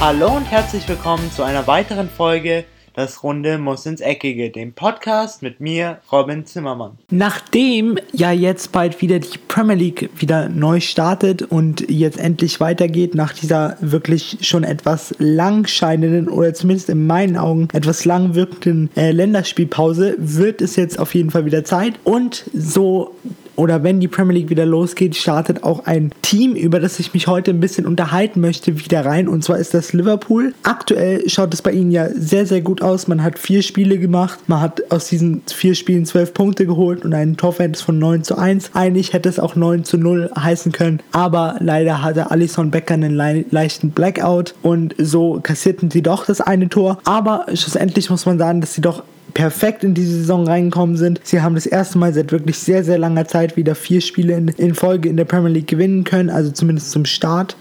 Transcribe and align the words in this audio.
Hallo 0.00 0.36
und 0.36 0.44
herzlich 0.44 0.88
willkommen 0.88 1.28
zu 1.32 1.42
einer 1.42 1.66
weiteren 1.66 2.08
Folge 2.08 2.64
Das 2.94 3.24
Runde 3.24 3.58
muss 3.58 3.84
ins 3.84 4.00
Eckige, 4.00 4.48
dem 4.50 4.72
Podcast 4.72 5.42
mit 5.42 5.58
mir, 5.58 5.98
Robin 6.12 6.46
Zimmermann. 6.46 6.98
Nachdem 7.10 7.98
ja 8.12 8.30
jetzt 8.30 8.70
bald 8.70 9.02
wieder 9.02 9.18
die 9.18 9.38
Premier 9.48 9.74
League 9.74 10.08
wieder 10.16 10.48
neu 10.48 10.78
startet 10.78 11.42
und 11.42 11.90
jetzt 11.90 12.16
endlich 12.16 12.60
weitergeht, 12.60 13.16
nach 13.16 13.32
dieser 13.32 13.76
wirklich 13.80 14.38
schon 14.42 14.62
etwas 14.62 15.16
langscheinenden 15.18 16.28
oder 16.28 16.54
zumindest 16.54 16.90
in 16.90 17.04
meinen 17.08 17.36
Augen 17.36 17.66
etwas 17.72 18.04
lang 18.04 18.36
wirkenden 18.36 18.90
äh, 18.96 19.10
Länderspielpause, 19.10 20.14
wird 20.18 20.62
es 20.62 20.76
jetzt 20.76 21.00
auf 21.00 21.12
jeden 21.12 21.30
Fall 21.30 21.44
wieder 21.44 21.64
Zeit. 21.64 21.94
Und 22.04 22.44
so 22.54 23.16
oder 23.58 23.82
wenn 23.82 23.98
die 23.98 24.06
Premier 24.06 24.38
League 24.38 24.50
wieder 24.50 24.64
losgeht, 24.64 25.16
startet 25.16 25.64
auch 25.64 25.84
ein 25.84 26.12
Team, 26.22 26.54
über 26.54 26.78
das 26.78 27.00
ich 27.00 27.12
mich 27.12 27.26
heute 27.26 27.50
ein 27.50 27.58
bisschen 27.58 27.86
unterhalten 27.86 28.40
möchte, 28.40 28.78
wieder 28.78 29.04
rein. 29.04 29.26
Und 29.26 29.42
zwar 29.42 29.58
ist 29.58 29.74
das 29.74 29.92
Liverpool. 29.92 30.54
Aktuell 30.62 31.28
schaut 31.28 31.52
es 31.52 31.60
bei 31.60 31.72
ihnen 31.72 31.90
ja 31.90 32.08
sehr, 32.14 32.46
sehr 32.46 32.60
gut 32.60 32.82
aus. 32.82 33.08
Man 33.08 33.22
hat 33.22 33.36
vier 33.36 33.62
Spiele 33.62 33.98
gemacht. 33.98 34.38
Man 34.46 34.60
hat 34.60 34.92
aus 34.92 35.08
diesen 35.08 35.42
vier 35.46 35.74
Spielen 35.74 36.06
zwölf 36.06 36.34
Punkte 36.34 36.66
geholt 36.66 37.04
und 37.04 37.12
einen 37.14 37.36
Torverhältnis 37.36 37.82
von 37.82 37.98
9 37.98 38.22
zu 38.22 38.38
1. 38.38 38.70
Eigentlich 38.74 39.12
hätte 39.12 39.28
es 39.28 39.40
auch 39.40 39.56
9 39.56 39.82
zu 39.82 39.98
0 39.98 40.30
heißen 40.38 40.70
können. 40.70 41.00
Aber 41.10 41.56
leider 41.58 42.00
hatte 42.02 42.30
Alison 42.30 42.70
Becker 42.70 42.94
einen 42.94 43.16
le 43.16 43.44
leichten 43.50 43.90
Blackout 43.90 44.54
und 44.62 44.94
so 44.98 45.40
kassierten 45.42 45.90
sie 45.90 46.02
doch 46.02 46.26
das 46.26 46.40
eine 46.40 46.68
Tor. 46.68 46.98
Aber 47.04 47.46
schlussendlich 47.54 48.08
muss 48.08 48.24
man 48.24 48.38
sagen, 48.38 48.60
dass 48.60 48.74
sie 48.74 48.82
doch 48.82 49.02
perfekt 49.34 49.84
in 49.84 49.94
diese 49.94 50.16
Saison 50.16 50.46
reingekommen 50.46 50.96
sind. 50.96 51.20
Sie 51.24 51.40
haben 51.40 51.54
das 51.54 51.66
erste 51.66 51.98
Mal 51.98 52.12
seit 52.12 52.32
wirklich 52.32 52.58
sehr, 52.58 52.84
sehr 52.84 52.98
langer 52.98 53.26
Zeit 53.26 53.56
wieder 53.56 53.74
vier 53.74 54.00
Spiele 54.00 54.34
in, 54.34 54.48
in 54.48 54.74
Folge 54.74 55.08
in 55.08 55.16
der 55.16 55.24
Premier 55.24 55.50
League 55.50 55.68
gewinnen 55.68 56.04
können, 56.04 56.30
also 56.30 56.50
zumindest 56.50 56.90
zum 56.90 57.04
Start. 57.04 57.56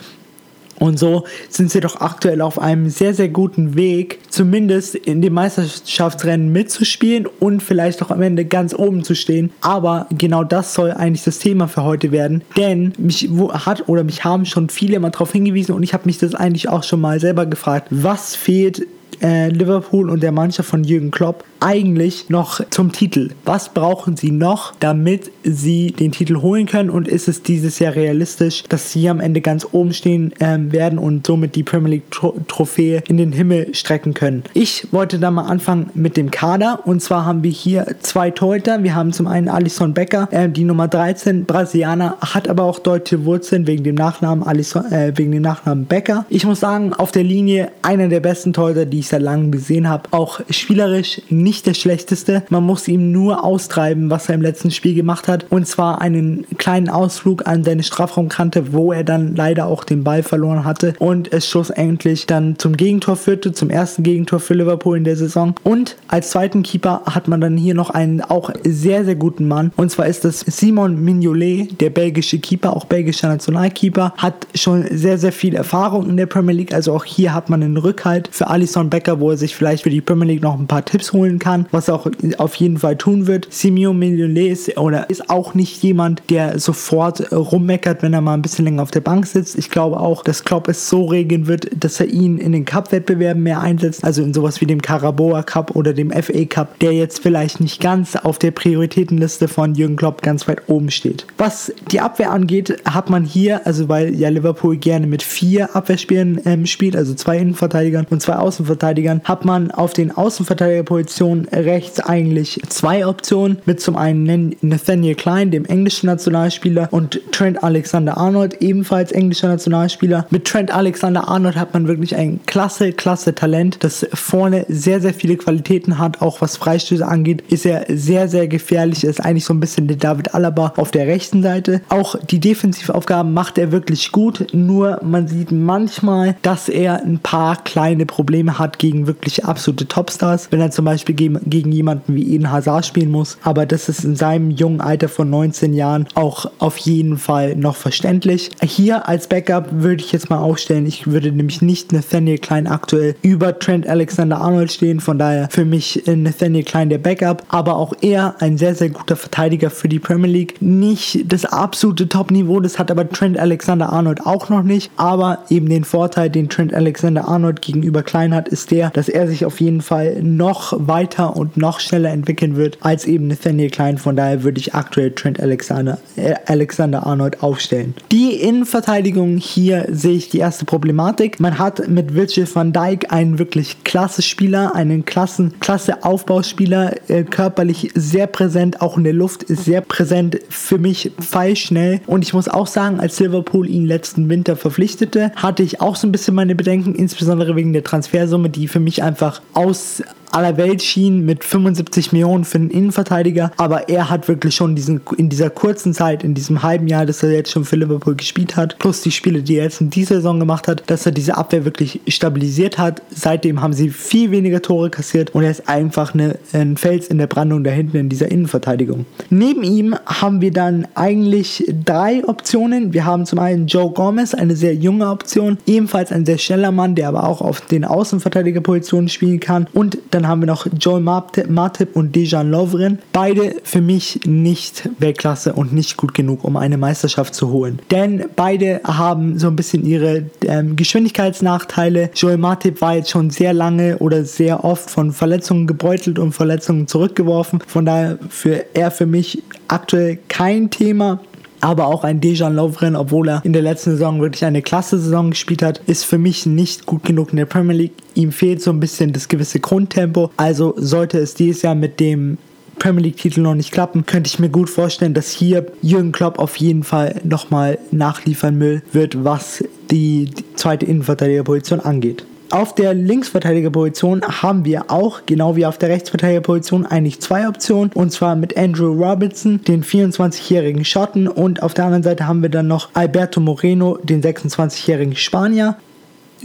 Und 0.79 0.99
so 0.99 1.23
sind 1.49 1.71
sie 1.71 1.79
doch 1.79 2.01
aktuell 2.01 2.41
auf 2.41 2.59
einem 2.59 2.89
sehr, 2.89 3.13
sehr 3.13 3.29
guten 3.29 3.75
Weg, 3.75 4.19
zumindest 4.29 4.95
in 4.95 5.21
den 5.21 5.33
Meisterschaftsrennen 5.33 6.51
mitzuspielen 6.51 7.27
und 7.39 7.63
vielleicht 7.63 8.03
auch 8.03 8.11
am 8.11 8.21
Ende 8.21 8.45
ganz 8.45 8.73
oben 8.75 9.03
zu 9.03 9.15
stehen. 9.15 9.51
Aber 9.61 10.07
genau 10.15 10.43
das 10.43 10.73
soll 10.73 10.91
eigentlich 10.91 11.23
das 11.23 11.39
Thema 11.39 11.67
für 11.67 11.83
heute 11.83 12.11
werden. 12.11 12.43
Denn 12.57 12.93
mich 12.97 13.29
hat 13.51 13.89
oder 13.89 14.03
mich 14.03 14.23
haben 14.23 14.45
schon 14.45 14.69
viele 14.69 14.99
mal 14.99 15.09
darauf 15.09 15.31
hingewiesen 15.31 15.73
und 15.73 15.83
ich 15.83 15.93
habe 15.93 16.05
mich 16.05 16.19
das 16.19 16.35
eigentlich 16.35 16.69
auch 16.69 16.83
schon 16.83 17.01
mal 17.01 17.19
selber 17.19 17.47
gefragt. 17.47 17.87
Was 17.89 18.35
fehlt 18.35 18.85
äh, 19.21 19.49
Liverpool 19.49 20.09
und 20.09 20.21
der 20.21 20.31
Mannschaft 20.31 20.69
von 20.69 20.83
Jürgen 20.83 21.09
Klopp 21.09 21.43
eigentlich 21.59 22.29
noch 22.29 22.61
zum 22.69 22.91
Titel? 22.91 23.31
Was 23.45 23.69
brauchen 23.69 24.17
sie 24.17 24.31
noch, 24.31 24.73
damit 24.79 25.31
sie 25.43 25.91
den 25.91 26.11
Titel 26.11 26.41
holen 26.41 26.65
können? 26.65 26.89
Und 26.89 27.07
ist 27.07 27.27
es 27.27 27.43
dieses 27.43 27.79
Jahr 27.79 27.95
realistisch, 27.95 28.63
dass 28.69 28.91
sie 28.91 29.09
am 29.09 29.19
Ende 29.19 29.41
ganz 29.41 29.67
oben 29.71 29.93
stehen 29.93 30.33
ähm, 30.39 30.71
werden 30.71 30.99
und 30.99 31.27
somit 31.27 31.55
die 31.55 31.63
Premier 31.63 31.89
League 31.89 32.11
Tro 32.11 32.35
Trophäe 32.47 33.03
in 33.07 33.17
den 33.17 33.31
Himmel 33.31 33.73
strecken 33.73 34.13
können? 34.13 34.43
Ich 34.53 34.87
wollte 34.91 35.19
da 35.19 35.31
mal 35.31 35.43
anfangen 35.43 35.89
mit 35.93 36.17
dem 36.17 36.31
Kader. 36.31 36.81
Und 36.85 37.01
zwar 37.01 37.25
haben 37.25 37.43
wir 37.43 37.51
hier 37.51 37.95
zwei 37.99 38.31
Torhüter. 38.31 38.83
Wir 38.83 38.95
haben 38.95 39.13
zum 39.13 39.27
einen 39.27 39.49
Alison 39.49 39.93
Becker, 39.93 40.27
äh, 40.31 40.49
die 40.49 40.63
Nummer 40.63 40.87
13, 40.87 41.45
Brasilianer, 41.45 42.17
hat 42.21 42.49
aber 42.49 42.63
auch 42.63 42.79
deutsche 42.79 43.25
Wurzeln 43.25 43.67
wegen 43.67 43.83
dem 43.83 43.95
Nachnamen 43.95 44.45
Alisson, 44.45 44.85
äh, 44.91 45.13
wegen 45.15 45.31
dem 45.31 45.41
Nachnamen 45.41 45.85
Becker. 45.85 46.25
Ich 46.29 46.45
muss 46.45 46.59
sagen, 46.59 46.93
auf 46.93 47.11
der 47.11 47.23
Linie 47.23 47.71
einer 47.81 48.07
der 48.07 48.19
besten 48.19 48.53
Torhüter, 48.53 48.85
die 48.85 48.99
ich 48.99 49.07
seit 49.07 49.21
langem 49.21 49.51
gesehen 49.51 49.89
habe. 49.89 50.03
Auch 50.11 50.41
spielerisch 50.49 51.21
nicht 51.29 51.46
der 51.47 51.73
schlechteste. 51.73 52.43
Man 52.49 52.63
muss 52.63 52.87
ihm 52.87 53.11
nur 53.11 53.43
austreiben, 53.43 54.09
was 54.09 54.29
er 54.29 54.35
im 54.35 54.41
letzten 54.41 54.71
Spiel 54.71 54.93
gemacht 54.93 55.27
hat. 55.27 55.45
Und 55.49 55.67
zwar 55.67 56.01
einen 56.01 56.45
kleinen 56.57 56.89
Ausflug 56.89 57.47
an 57.47 57.63
seine 57.63 57.83
Strafraumkante, 57.83 58.73
wo 58.73 58.91
er 58.91 59.03
dann 59.03 59.35
leider 59.35 59.67
auch 59.67 59.83
den 59.83 60.03
Ball 60.03 60.23
verloren 60.23 60.65
hatte 60.65 60.93
und 60.99 61.31
es 61.31 61.47
schlussendlich 61.47 62.25
dann 62.25 62.59
zum 62.59 62.75
Gegentor 62.75 63.15
führte, 63.15 63.53
zum 63.53 63.69
ersten 63.69 64.03
Gegentor 64.03 64.39
für 64.39 64.53
Liverpool 64.53 64.97
in 64.97 65.03
der 65.03 65.15
Saison. 65.15 65.55
Und 65.63 65.95
als 66.07 66.31
zweiten 66.31 66.63
Keeper 66.63 67.03
hat 67.05 67.27
man 67.27 67.41
dann 67.41 67.57
hier 67.57 67.73
noch 67.73 67.89
einen 67.89 68.21
auch 68.21 68.51
sehr, 68.63 69.05
sehr 69.05 69.15
guten 69.15 69.47
Mann. 69.47 69.71
Und 69.75 69.91
zwar 69.91 70.07
ist 70.07 70.25
das 70.25 70.41
Simon 70.41 71.01
Mignolet, 71.03 71.79
der 71.79 71.89
belgische 71.89 72.39
Keeper, 72.39 72.75
auch 72.75 72.85
belgischer 72.85 73.29
Nationalkeeper, 73.29 74.13
hat 74.17 74.47
schon 74.55 74.85
sehr, 74.91 75.17
sehr 75.17 75.31
viel 75.31 75.55
Erfahrung 75.55 76.09
in 76.09 76.17
der 76.17 76.25
Premier 76.25 76.55
League. 76.55 76.73
Also 76.73 76.93
auch 76.93 77.05
hier 77.05 77.33
hat 77.33 77.49
man 77.49 77.63
einen 77.63 77.77
Rückhalt 77.77 78.29
für 78.31 78.47
Alisson 78.47 78.89
Becker, 78.89 79.19
wo 79.19 79.31
er 79.31 79.37
sich 79.37 79.55
vielleicht 79.55 79.83
für 79.83 79.89
die 79.89 80.01
Premier 80.01 80.25
League 80.25 80.43
noch 80.43 80.59
ein 80.59 80.67
paar 80.67 80.83
Tipps 80.83 81.13
holen 81.13 81.36
kann 81.39 81.67
was 81.71 81.87
er 81.87 81.95
auch 81.95 82.07
auf 82.37 82.55
jeden 82.55 82.77
Fall 82.77 82.97
tun 82.97 83.27
wird. 83.27 83.47
Simeon 83.49 83.97
Mignolet 83.97 84.51
ist, 84.51 84.77
oder 84.77 85.09
ist 85.09 85.29
auch 85.29 85.53
nicht 85.53 85.81
jemand, 85.83 86.23
der 86.29 86.59
sofort 86.59 87.31
rummeckert, 87.31 88.01
wenn 88.03 88.13
er 88.13 88.21
mal 88.21 88.33
ein 88.33 88.41
bisschen 88.41 88.65
länger 88.65 88.83
auf 88.83 88.91
der 88.91 89.01
Bank 89.01 89.27
sitzt. 89.27 89.57
Ich 89.57 89.69
glaube 89.69 89.99
auch, 89.99 90.23
dass 90.23 90.43
Klopp 90.43 90.67
es 90.67 90.89
so 90.89 91.05
regeln 91.05 91.47
wird, 91.47 91.69
dass 91.83 91.99
er 91.99 92.07
ihn 92.07 92.37
in 92.37 92.51
den 92.51 92.65
Cup-Wettbewerben 92.65 93.43
mehr 93.43 93.61
einsetzt, 93.61 94.03
also 94.03 94.23
in 94.23 94.33
sowas 94.33 94.61
wie 94.61 94.65
dem 94.65 94.81
Carabao 94.81 95.41
Cup 95.45 95.75
oder 95.75 95.93
dem 95.93 96.11
FA 96.11 96.45
Cup, 96.45 96.79
der 96.79 96.93
jetzt 96.93 97.19
vielleicht 97.19 97.59
nicht 97.59 97.81
ganz 97.81 98.15
auf 98.15 98.39
der 98.39 98.51
Prioritätenliste 98.51 99.47
von 99.47 99.75
Jürgen 99.75 99.95
Klopp 99.95 100.21
ganz 100.21 100.47
weit 100.47 100.63
oben 100.67 100.89
steht. 100.89 101.25
Was 101.37 101.71
die 101.91 101.99
Abwehr 101.99 102.31
angeht, 102.31 102.77
hat 102.85 103.09
man 103.09 103.23
hier, 103.23 103.65
also 103.67 103.89
weil 103.89 104.15
ja 104.15 104.29
Liverpool 104.29 104.77
gerne 104.77 105.07
mit 105.07 105.21
vier 105.21 105.75
Abwehrspielern 105.75 106.41
ähm, 106.45 106.65
spielt, 106.65 106.95
also 106.95 107.13
zwei 107.13 107.37
Innenverteidigern 107.37 108.07
und 108.09 108.21
zwei 108.21 108.35
Außenverteidigern, 108.35 109.21
hat 109.23 109.45
man 109.45 109.71
auf 109.71 109.93
den 109.93 110.11
Außenverteidigerpositionen 110.11 111.26
rechts 111.33 111.99
eigentlich 111.99 112.61
zwei 112.69 113.05
Optionen 113.05 113.59
mit 113.65 113.81
zum 113.81 113.95
einen 113.95 114.55
Nathaniel 114.61 115.15
Klein, 115.15 115.51
dem 115.51 115.65
englischen 115.65 116.07
Nationalspieler, 116.07 116.87
und 116.91 117.19
Trent 117.31 117.63
Alexander-Arnold, 117.63 118.61
ebenfalls 118.61 119.11
englischer 119.11 119.47
Nationalspieler. 119.47 120.27
Mit 120.29 120.45
Trent 120.45 120.71
Alexander-Arnold 120.71 121.55
hat 121.55 121.73
man 121.73 121.87
wirklich 121.87 122.15
ein 122.15 122.39
klasse, 122.45 122.91
klasse 122.91 123.35
Talent, 123.35 123.83
das 123.83 124.07
vorne 124.13 124.65
sehr, 124.69 125.01
sehr 125.01 125.13
viele 125.13 125.37
Qualitäten 125.37 125.97
hat, 125.97 126.21
auch 126.21 126.41
was 126.41 126.57
Freistöße 126.57 127.05
angeht, 127.05 127.43
ist 127.49 127.65
er 127.65 127.85
sehr, 127.89 128.27
sehr 128.27 128.47
gefährlich, 128.47 129.03
ist 129.03 129.23
eigentlich 129.23 129.45
so 129.45 129.53
ein 129.53 129.59
bisschen 129.59 129.87
der 129.87 129.97
David 129.97 130.33
Alaba 130.33 130.73
auf 130.77 130.91
der 130.91 131.07
rechten 131.07 131.43
Seite. 131.43 131.81
Auch 131.89 132.15
die 132.15 132.39
Defensivaufgaben 132.39 133.33
macht 133.33 133.57
er 133.57 133.71
wirklich 133.71 134.11
gut, 134.11 134.47
nur 134.53 134.99
man 135.03 135.27
sieht 135.27 135.51
manchmal, 135.51 136.35
dass 136.41 136.69
er 136.69 137.03
ein 137.03 137.19
paar 137.19 137.63
kleine 137.63 138.05
Probleme 138.05 138.59
hat 138.59 138.79
gegen 138.79 139.07
wirklich 139.07 139.45
absolute 139.45 139.87
Topstars. 139.87 140.51
Wenn 140.51 140.61
er 140.61 140.71
zum 140.71 140.85
Beispiel 140.85 141.15
gegen 141.17 141.71
jemanden 141.71 142.15
wie 142.15 142.33
Eden 142.33 142.51
Hazard 142.51 142.85
spielen 142.85 143.11
muss. 143.11 143.37
Aber 143.43 143.65
das 143.65 143.89
ist 143.89 144.05
in 144.05 144.15
seinem 144.15 144.51
jungen 144.51 144.79
Alter 144.79 145.09
von 145.09 145.29
19 145.29 145.73
Jahren 145.73 146.07
auch 146.15 146.49
auf 146.59 146.77
jeden 146.77 147.17
Fall 147.17 147.55
noch 147.55 147.75
verständlich. 147.75 148.51
Hier 148.63 149.07
als 149.09 149.27
Backup 149.27 149.67
würde 149.71 150.03
ich 150.03 150.11
jetzt 150.11 150.29
mal 150.29 150.39
aufstellen. 150.39 150.85
Ich 150.85 151.07
würde 151.07 151.31
nämlich 151.31 151.61
nicht 151.61 151.91
Nathaniel 151.91 152.37
Klein 152.37 152.67
aktuell 152.67 153.15
über 153.21 153.57
Trent 153.59 153.87
Alexander 153.87 154.39
Arnold 154.39 154.71
stehen. 154.71 154.99
Von 154.99 155.19
daher 155.19 155.49
für 155.51 155.65
mich 155.65 156.03
Nathaniel 156.05 156.63
Klein 156.63 156.89
der 156.89 156.99
Backup. 156.99 157.43
Aber 157.49 157.75
auch 157.75 157.93
er 158.01 158.35
ein 158.39 158.57
sehr, 158.57 158.75
sehr 158.75 158.89
guter 158.89 159.15
Verteidiger 159.15 159.69
für 159.69 159.89
die 159.89 159.99
Premier 159.99 160.31
League. 160.31 160.61
Nicht 160.61 161.31
das 161.31 161.45
absolute 161.45 162.07
Top-Niveau, 162.07 162.59
das 162.59 162.79
hat 162.79 162.91
aber 162.91 163.09
Trent 163.09 163.37
Alexander 163.37 163.91
Arnold 163.91 164.25
auch 164.25 164.49
noch 164.49 164.63
nicht. 164.63 164.91
Aber 164.97 165.39
eben 165.49 165.67
den 165.69 165.83
Vorteil, 165.83 166.29
den 166.29 166.49
Trent 166.49 166.73
Alexander 166.73 167.27
Arnold 167.27 167.61
gegenüber 167.61 168.03
Klein 168.03 168.33
hat, 168.33 168.47
ist 168.47 168.71
der, 168.71 168.89
dass 168.91 169.09
er 169.09 169.27
sich 169.27 169.45
auf 169.45 169.59
jeden 169.59 169.81
Fall 169.81 170.21
noch 170.21 170.73
weiter 170.77 171.06
und 171.15 171.57
noch 171.57 171.79
schneller 171.79 172.09
entwickeln 172.09 172.55
wird 172.55 172.77
als 172.81 173.05
eben 173.05 173.27
Nathaniel 173.27 173.69
Klein. 173.69 173.97
Von 173.97 174.15
daher 174.15 174.43
würde 174.43 174.59
ich 174.59 174.73
aktuell 174.75 175.11
Trent 175.11 175.39
Alexander, 175.39 175.97
äh, 176.15 176.35
Alexander 176.45 177.05
Arnold 177.05 177.41
aufstellen. 177.41 177.93
Die 178.11 178.33
Innenverteidigung 178.33 179.37
hier 179.37 179.87
sehe 179.91 180.15
ich 180.15 180.29
die 180.29 180.39
erste 180.39 180.65
Problematik. 180.65 181.39
Man 181.39 181.57
hat 181.57 181.87
mit 181.87 182.13
Virgil 182.13 182.47
van 182.51 182.73
Dijk 182.73 183.11
einen 183.11 183.39
wirklich 183.39 183.83
klasse 183.83 184.21
Spieler, 184.21 184.75
einen 184.75 185.05
klassen, 185.05 185.53
klasse 185.59 186.03
Aufbauspieler, 186.03 186.95
äh, 187.09 187.23
körperlich 187.23 187.91
sehr 187.95 188.27
präsent, 188.27 188.81
auch 188.81 188.97
in 188.97 189.03
der 189.03 189.13
Luft 189.13 189.43
ist 189.43 189.65
sehr 189.65 189.81
präsent, 189.81 190.39
für 190.49 190.77
mich 190.77 191.11
feilschnell. 191.19 192.01
Und 192.07 192.23
ich 192.23 192.33
muss 192.33 192.47
auch 192.47 192.67
sagen, 192.67 192.99
als 192.99 193.19
Liverpool 193.19 193.69
ihn 193.69 193.85
letzten 193.85 194.29
Winter 194.29 194.55
verpflichtete, 194.55 195.31
hatte 195.35 195.63
ich 195.63 195.81
auch 195.81 195.95
so 195.95 196.07
ein 196.07 196.11
bisschen 196.11 196.35
meine 196.35 196.55
Bedenken, 196.55 196.95
insbesondere 196.95 197.55
wegen 197.55 197.73
der 197.73 197.83
Transfersumme, 197.83 198.49
die 198.49 198.67
für 198.67 198.79
mich 198.79 199.03
einfach 199.03 199.41
aus 199.53 200.03
aller 200.37 200.55
Welt 200.57 200.83
schien 200.83 201.25
mit 201.25 201.43
75 201.43 202.11
Millionen 202.13 202.45
für 202.45 202.59
einen 202.59 202.69
Innenverteidiger, 202.69 203.51
aber 203.57 203.89
er 203.89 204.09
hat 204.09 204.27
wirklich 204.27 204.53
schon 204.53 204.75
diesen, 204.75 205.01
in 205.17 205.29
dieser 205.29 205.49
kurzen 205.49 205.95
Zeit, 205.95 206.23
in 206.23 206.35
diesem 206.35 206.61
halben 206.61 206.87
Jahr, 206.87 207.07
dass 207.07 207.23
er 207.23 207.31
jetzt 207.31 207.51
schon 207.51 207.65
für 207.65 207.75
Liverpool 207.75 208.15
gespielt 208.15 208.55
hat, 208.55 208.77
plus 208.77 209.01
die 209.01 209.11
Spiele, 209.11 209.41
die 209.41 209.55
er 209.55 209.63
jetzt 209.63 209.81
in 209.81 209.89
dieser 209.89 210.15
Saison 210.15 210.39
gemacht 210.39 210.67
hat, 210.67 210.83
dass 210.87 211.07
er 211.07 211.11
diese 211.11 211.37
Abwehr 211.37 211.65
wirklich 211.65 212.01
stabilisiert 212.07 212.77
hat. 212.77 213.01
Seitdem 213.09 213.61
haben 213.61 213.73
sie 213.73 213.89
viel 213.89 214.29
weniger 214.29 214.61
Tore 214.61 214.91
kassiert 214.91 215.33
und 215.33 215.43
er 215.43 215.49
ist 215.49 215.67
einfach 215.67 216.13
eine, 216.13 216.37
ein 216.53 216.77
Fels 216.77 217.07
in 217.07 217.17
der 217.17 217.27
Brandung 217.27 217.63
da 217.63 217.71
hinten 217.71 217.97
in 217.97 218.09
dieser 218.09 218.29
Innenverteidigung. 218.29 219.07
Neben 219.31 219.63
ihm 219.63 219.95
haben 220.05 220.41
wir 220.41 220.51
dann 220.51 220.87
eigentlich 220.93 221.65
drei 221.83 222.23
Optionen. 222.27 222.93
Wir 222.93 223.05
haben 223.05 223.25
zum 223.25 223.39
einen 223.39 223.65
Joe 223.65 223.91
Gomez, 223.91 224.35
eine 224.35 224.55
sehr 224.55 224.75
junge 224.75 225.09
Option, 225.09 225.57
ebenfalls 225.65 226.11
ein 226.11 226.27
sehr 226.27 226.37
schneller 226.37 226.71
Mann, 226.71 226.93
der 226.93 227.07
aber 227.07 227.27
auch 227.27 227.41
auf 227.41 227.61
den 227.61 227.85
Außenverteidigerpositionen 227.85 229.09
spielen 229.09 229.39
kann 229.39 229.65
und 229.73 229.97
dann 230.11 230.26
Haben 230.27 230.41
wir 230.41 230.47
noch 230.47 230.67
Joel 230.79 231.01
Martip 231.01 231.95
und 231.95 232.15
Dejan 232.15 232.51
Lovren. 232.51 232.99
Beide 233.13 233.55
für 233.63 233.81
mich 233.81 234.19
nicht 234.25 234.89
Weltklasse 234.99 235.53
und 235.53 235.73
nicht 235.73 235.97
gut 235.97 236.13
genug, 236.13 236.43
um 236.43 236.57
eine 236.57 236.77
Meisterschaft 236.77 237.33
zu 237.33 237.49
holen. 237.49 237.79
Denn 237.91 238.25
beide 238.35 238.81
haben 238.83 239.39
so 239.39 239.47
ein 239.47 239.55
bisschen 239.55 239.85
ihre 239.85 240.25
ähm, 240.45 240.75
Geschwindigkeitsnachteile. 240.75 242.11
Joel 242.13 242.37
Martip 242.37 242.81
war 242.81 242.95
jetzt 242.95 243.09
schon 243.09 243.29
sehr 243.29 243.53
lange 243.53 243.97
oder 243.99 244.23
sehr 244.25 244.63
oft 244.63 244.89
von 244.89 245.11
Verletzungen 245.11 245.67
gebeutelt 245.67 246.19
und 246.19 246.33
Verletzungen 246.33 246.87
zurückgeworfen. 246.87 247.63
Von 247.65 247.85
daher 247.85 248.19
für 248.29 248.65
er 248.73 248.91
für 248.91 249.05
mich 249.05 249.41
aktuell 249.67 250.19
kein 250.27 250.69
Thema. 250.69 251.19
Aber 251.61 251.87
auch 251.87 252.03
ein 252.03 252.21
Dejan 252.21 252.55
Lovren, 252.55 252.95
obwohl 252.95 253.29
er 253.29 253.41
in 253.43 253.53
der 253.53 253.61
letzten 253.61 253.91
Saison 253.91 254.21
wirklich 254.21 254.45
eine 254.45 254.61
klasse 254.61 254.99
Saison 254.99 255.31
gespielt 255.31 255.63
hat, 255.63 255.81
ist 255.87 256.03
für 256.03 256.17
mich 256.17 256.45
nicht 256.45 256.85
gut 256.85 257.03
genug 257.03 257.31
in 257.31 257.37
der 257.37 257.45
Premier 257.45 257.75
League. 257.75 257.93
Ihm 258.13 258.31
fehlt 258.31 258.61
so 258.61 258.71
ein 258.71 258.79
bisschen 258.79 259.13
das 259.13 259.27
gewisse 259.27 259.59
Grundtempo. 259.59 260.29
Also 260.37 260.75
sollte 260.77 261.17
es 261.17 261.33
dieses 261.33 261.63
Jahr 261.63 261.75
mit 261.75 261.99
dem 261.99 262.37
Premier 262.77 263.05
League-Titel 263.05 263.41
noch 263.41 263.55
nicht 263.55 263.71
klappen, 263.71 264.05
könnte 264.05 264.27
ich 264.27 264.37
mir 264.37 264.49
gut 264.49 264.69
vorstellen, 264.69 265.15
dass 265.15 265.31
hier 265.31 265.65
Jürgen 265.81 266.11
Klopp 266.11 266.37
auf 266.37 266.57
jeden 266.57 266.83
Fall 266.83 267.19
nochmal 267.23 267.79
nachliefern 267.89 268.59
wird, 268.91 269.23
was 269.23 269.63
die 269.89 270.29
zweite 270.55 270.85
Innenverteidigerposition 270.85 271.79
angeht. 271.79 272.26
Auf 272.49 272.73
der 272.73 272.93
Linksverteidigerposition 272.93 274.21
haben 274.23 274.63
wir 274.63 274.89
auch, 274.89 275.21
genau 275.25 275.57
wie 275.57 275.65
auf 275.65 275.77
der 275.77 275.89
Rechtsverteidigerposition, 275.89 276.85
eigentlich 276.85 277.19
zwei 277.19 277.47
Optionen. 277.49 277.91
Und 277.93 278.11
zwar 278.11 278.37
mit 278.37 278.57
Andrew 278.57 278.93
Robertson, 278.93 279.61
den 279.63 279.83
24-jährigen 279.83 280.85
Schotten. 280.85 281.27
Und 281.27 281.61
auf 281.61 281.73
der 281.73 281.85
anderen 281.85 282.03
Seite 282.03 282.25
haben 282.25 282.41
wir 282.41 282.49
dann 282.49 282.67
noch 282.67 282.89
Alberto 282.93 283.41
Moreno, 283.41 283.99
den 284.01 284.23
26-jährigen 284.23 285.17
Spanier. 285.17 285.75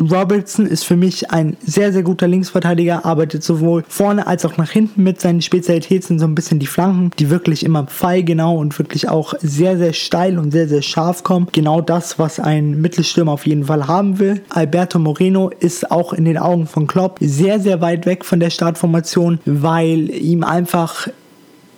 Robertson 0.00 0.66
ist 0.66 0.84
für 0.84 0.96
mich 0.96 1.30
ein 1.30 1.56
sehr, 1.64 1.92
sehr 1.92 2.02
guter 2.02 2.28
Linksverteidiger, 2.28 3.04
arbeitet 3.04 3.42
sowohl 3.44 3.84
vorne 3.88 4.26
als 4.26 4.44
auch 4.44 4.56
nach 4.56 4.70
hinten 4.70 5.02
mit. 5.02 5.20
Seine 5.20 5.42
Spezialität 5.42 6.04
sind 6.04 6.18
so 6.18 6.26
ein 6.26 6.34
bisschen 6.34 6.58
die 6.58 6.66
Flanken, 6.66 7.10
die 7.18 7.30
wirklich 7.30 7.64
immer 7.64 7.84
pfeilgenau 7.84 8.56
und 8.56 8.78
wirklich 8.78 9.08
auch 9.08 9.34
sehr, 9.40 9.78
sehr 9.78 9.92
steil 9.92 10.38
und 10.38 10.50
sehr, 10.52 10.68
sehr 10.68 10.82
scharf 10.82 11.22
kommen. 11.22 11.48
Genau 11.52 11.80
das, 11.80 12.18
was 12.18 12.40
ein 12.40 12.80
Mittelstürmer 12.80 13.32
auf 13.32 13.46
jeden 13.46 13.64
Fall 13.64 13.86
haben 13.86 14.18
will. 14.18 14.42
Alberto 14.50 14.98
Moreno 14.98 15.50
ist 15.60 15.90
auch 15.90 16.12
in 16.12 16.24
den 16.24 16.38
Augen 16.38 16.66
von 16.66 16.86
Klopp 16.86 17.18
sehr, 17.20 17.60
sehr 17.60 17.80
weit 17.80 18.06
weg 18.06 18.24
von 18.24 18.40
der 18.40 18.50
Startformation, 18.50 19.40
weil 19.44 20.10
ihm 20.10 20.44
einfach 20.44 21.08